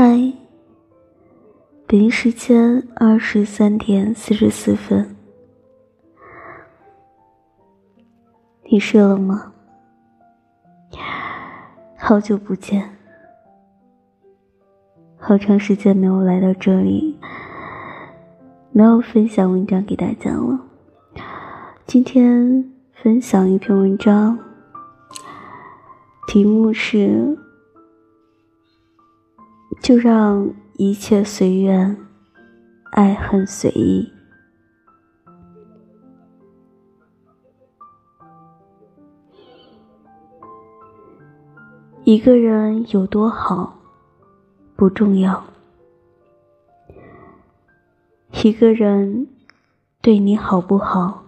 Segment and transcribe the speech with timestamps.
[0.00, 0.32] 嗨，
[1.88, 5.16] 北京时间二十三点四十四分，
[8.70, 9.52] 你睡了吗？
[11.96, 12.88] 好久不见，
[15.16, 17.18] 好长时间没有来到这里，
[18.70, 20.60] 没有分享文章给大家了。
[21.86, 24.38] 今天分享一篇文章，
[26.28, 27.36] 题目是。
[29.80, 31.96] 就让一切随缘，
[32.92, 34.12] 爱恨随意。
[42.04, 43.78] 一个人有多好
[44.76, 45.42] 不重要，
[48.44, 49.26] 一个人
[50.02, 51.24] 对你好不好，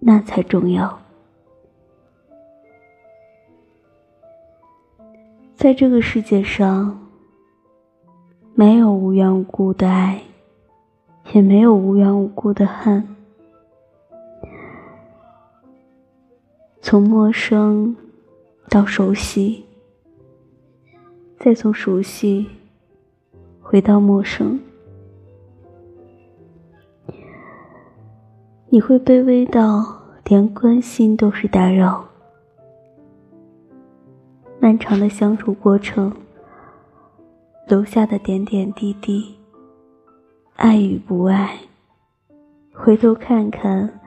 [0.00, 0.98] 那才重要。
[5.54, 7.07] 在这个世界上。
[8.58, 10.20] 没有无缘无故的爱，
[11.32, 13.06] 也没有无缘无故的恨。
[16.80, 17.96] 从陌生
[18.68, 19.64] 到熟悉，
[21.38, 22.48] 再从熟悉
[23.60, 24.58] 回到陌生，
[28.70, 32.04] 你会卑微到连关心都是打扰。
[34.58, 36.12] 漫长的相处过程。
[37.68, 39.36] 留下的点点滴滴，
[40.56, 41.58] 爱与不爱，
[42.72, 44.00] 回头看看，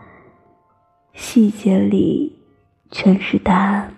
[1.13, 2.39] 细节里
[2.89, 3.93] 全是答案。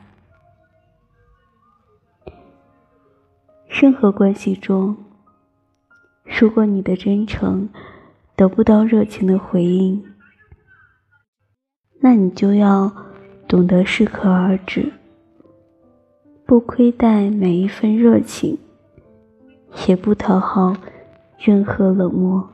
[3.69, 4.97] 任何关系中，
[6.25, 7.69] 如果你的真诚
[8.35, 10.03] 得不到热情的回应，
[12.01, 12.91] 那你就要
[13.47, 14.91] 懂得适可而止，
[16.45, 18.59] 不亏待每一份热情。
[19.87, 20.75] 也不讨好
[21.37, 22.49] 任何冷漠。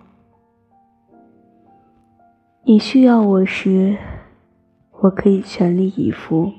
[2.63, 3.97] 你需要我时，
[4.99, 6.52] 我可以全力以赴，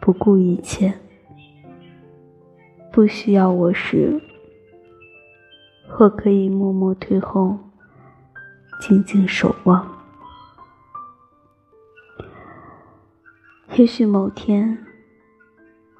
[0.00, 0.92] 不顾一切；
[2.92, 4.20] 不需要我时，
[5.98, 7.58] 我可以默默退后，
[8.80, 9.86] 静静守望。
[13.76, 14.84] 也许某天，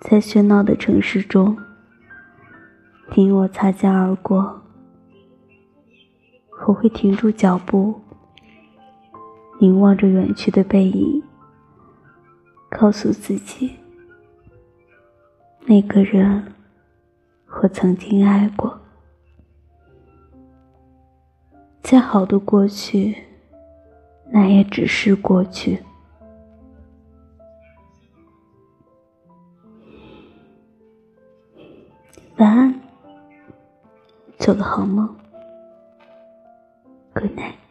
[0.00, 1.56] 在喧闹的城市中。
[3.14, 4.62] 你我擦肩而过，
[6.66, 8.00] 我会停住脚步，
[9.60, 11.22] 凝望着远去的背影，
[12.70, 13.76] 告诉自己，
[15.66, 16.54] 那个人
[17.62, 18.80] 我曾经爱过。
[21.82, 23.14] 再好的过去，
[24.30, 25.78] 那也只是过去。
[32.38, 32.81] 晚安。
[34.52, 35.08] 做个好梦
[37.14, 37.61] ，Good night。